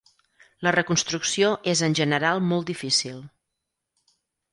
[0.67, 3.21] La reconstrucció és en general molt difícil.